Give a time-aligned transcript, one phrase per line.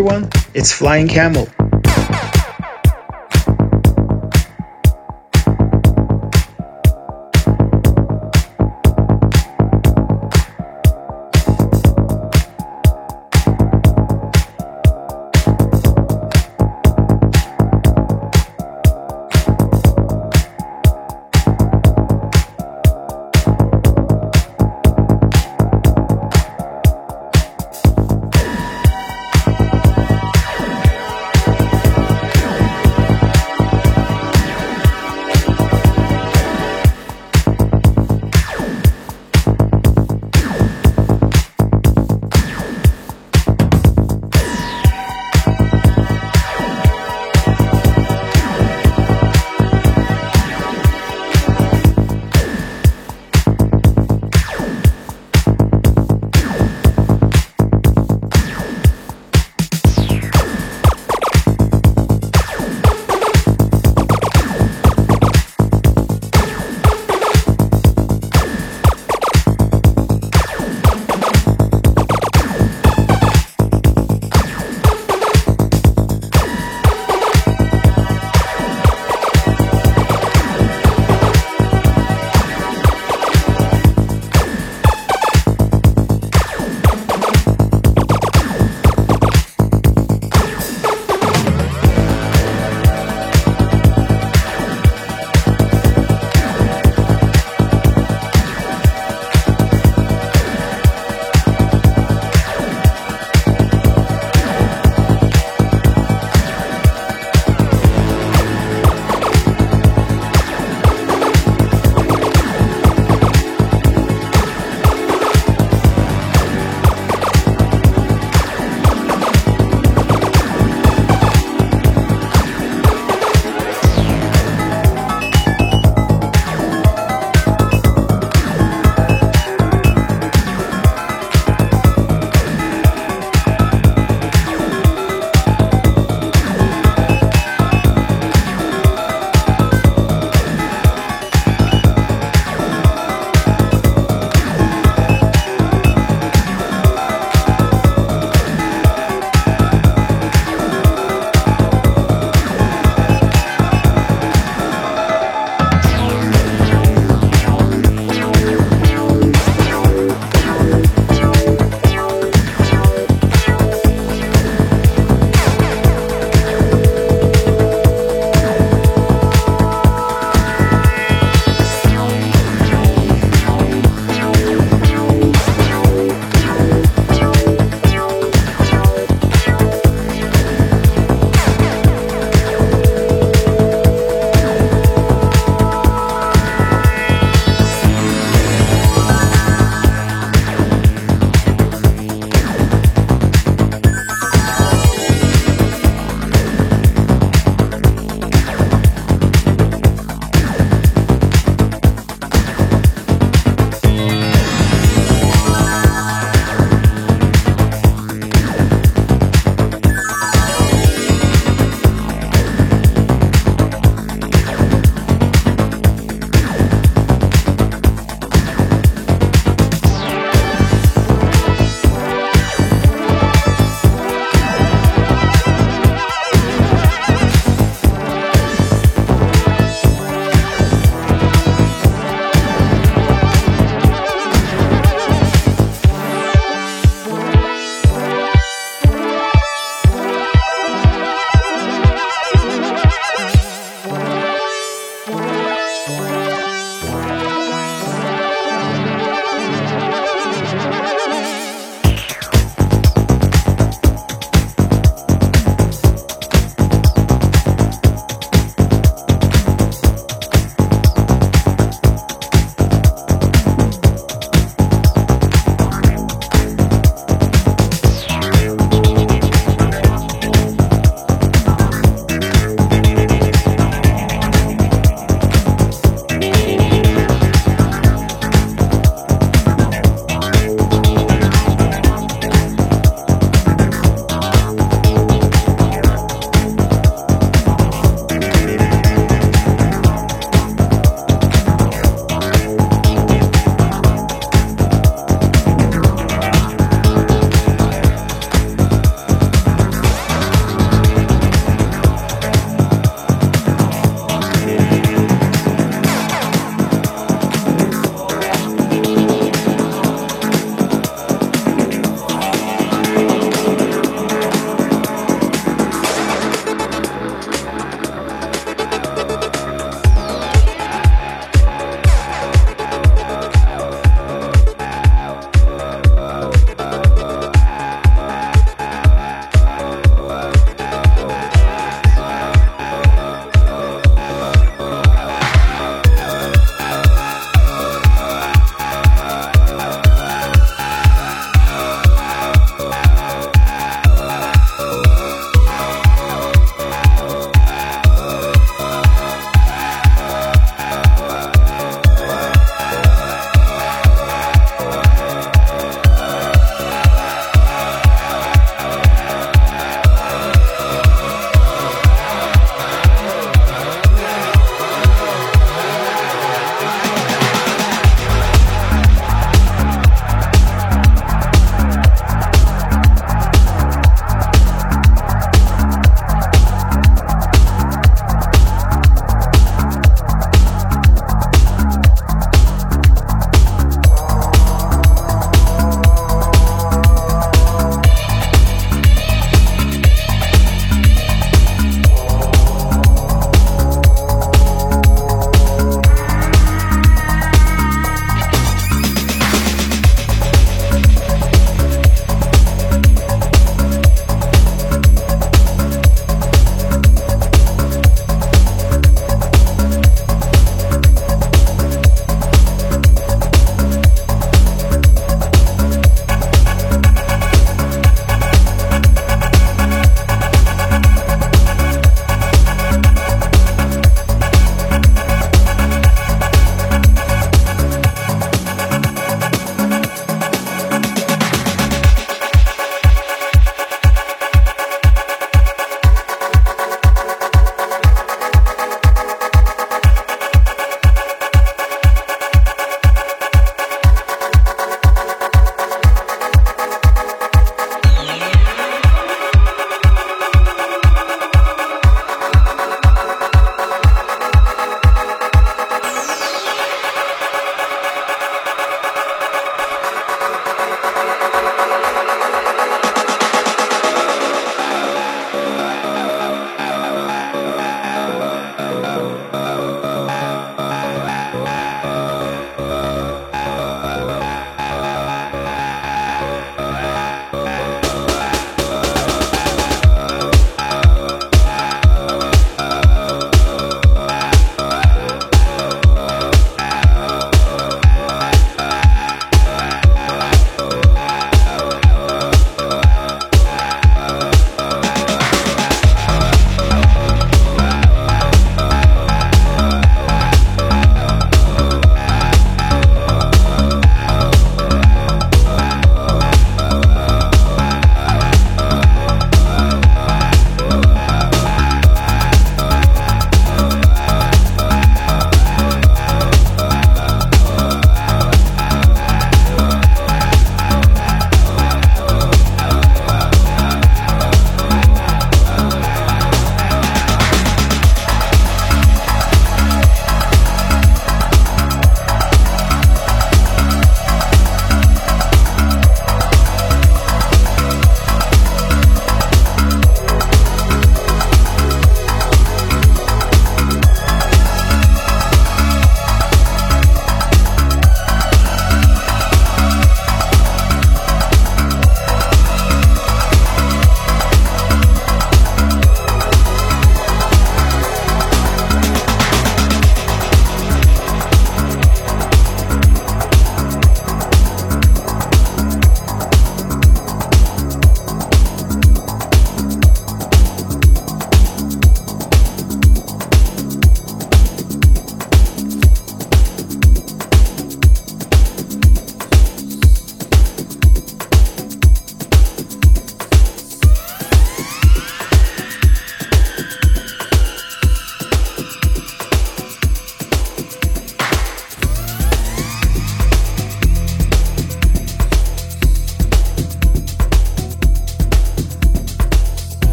[0.00, 1.46] Everyone, it's Flying Camel.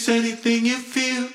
[0.00, 1.28] This anything you feel?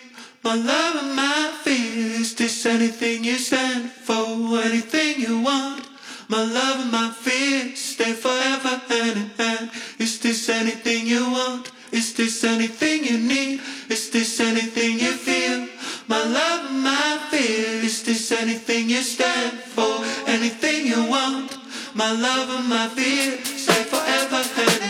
[0.44, 2.22] My love and my fear.
[2.22, 4.26] Is this anything you stand for?
[4.58, 5.88] Anything you want?
[6.30, 9.70] My love and my fear stay forever hand in hand.
[10.00, 11.72] Is this anything you want?
[11.92, 13.62] Is this anything you need?
[13.90, 15.68] Is this anything you feel?
[16.08, 17.86] My love and my fear.
[17.86, 19.94] Is this anything you stand for?
[20.26, 21.56] Anything you want?
[21.94, 24.85] My love and my fear stay forever hand in hand.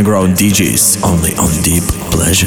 [0.00, 2.46] Underground DJs only on Deep Pleasure.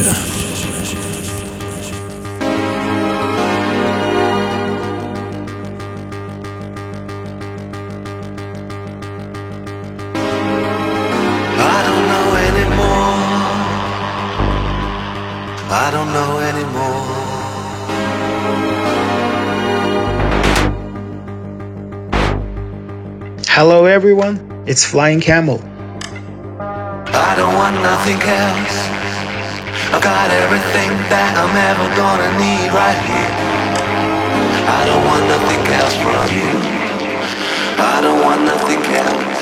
[11.59, 13.13] I don't know anymore.
[15.69, 17.03] I don't know anymore.
[23.47, 24.63] Hello, everyone.
[24.65, 25.72] It's Flying Camel.
[27.15, 28.77] I don't want nothing else.
[29.93, 33.33] I've got everything that I'm ever gonna need right here.
[34.65, 36.49] I don't want nothing else from you.
[37.77, 39.32] I don't want nothing else.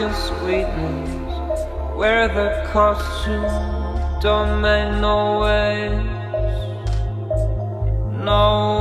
[0.00, 3.42] Your sweetness, wear the costume,
[4.22, 6.06] don't make no waves,
[8.24, 8.79] no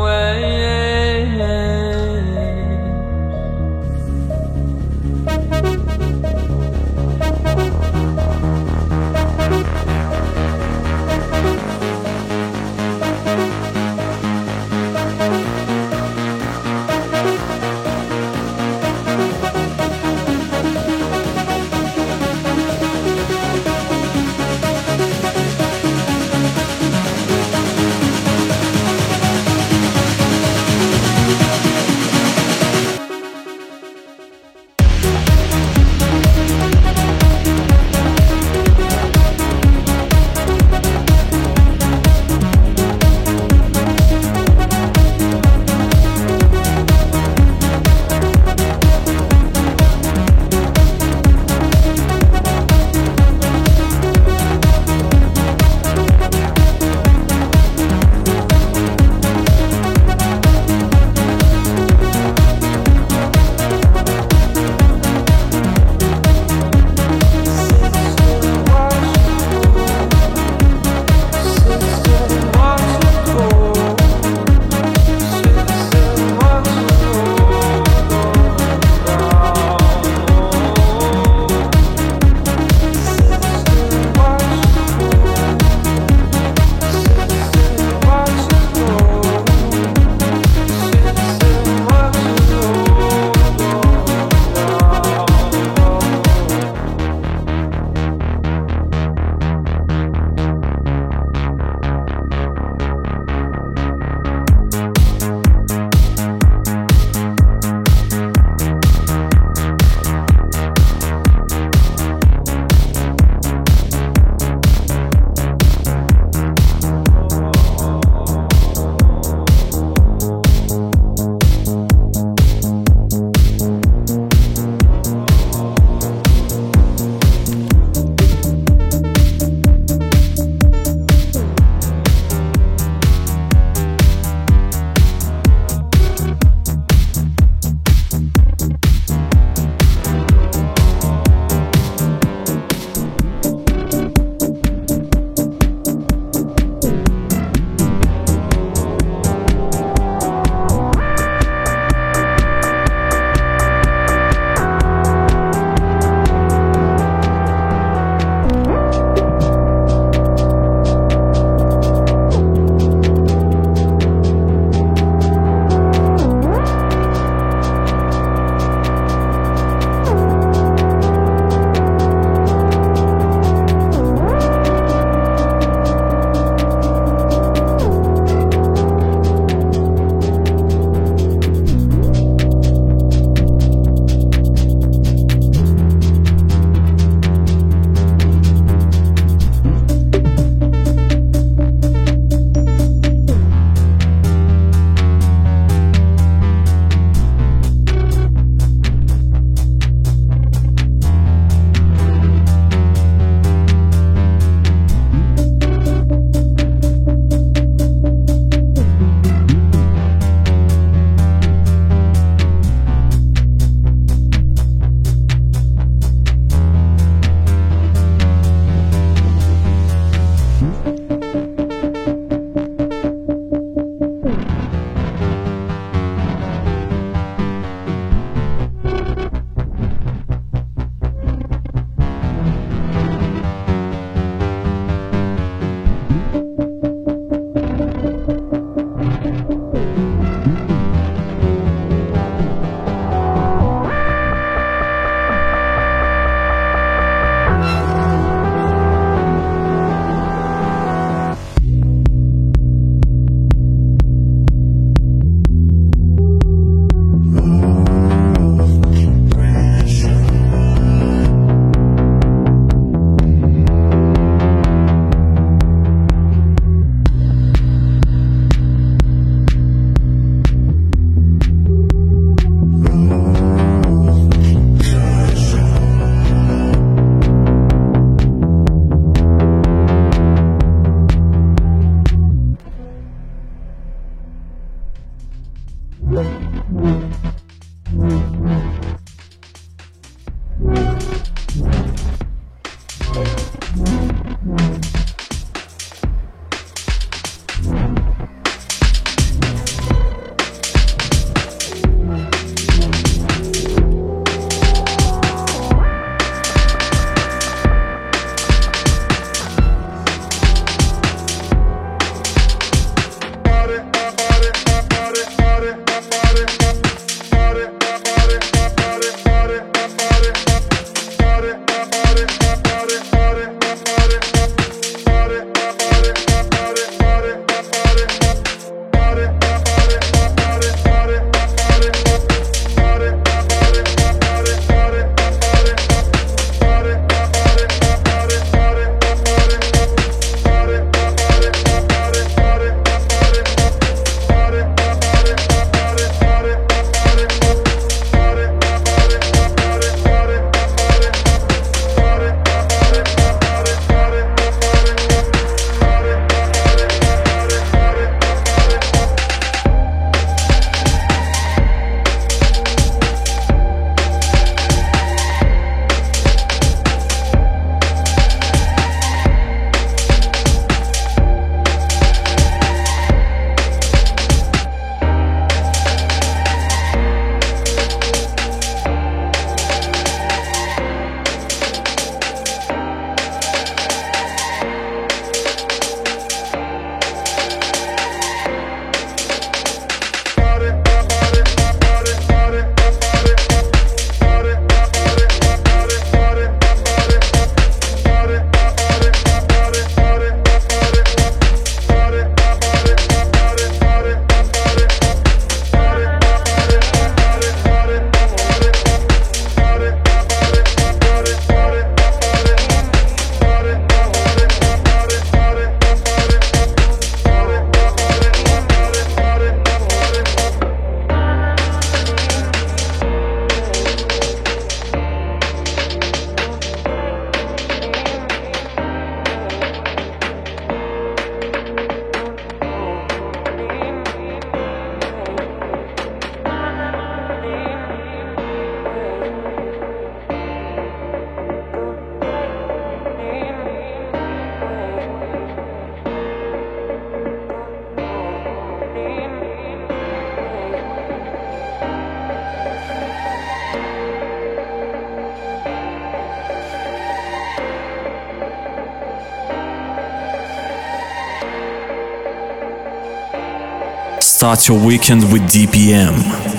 [464.60, 466.59] Start your weekend with DPM.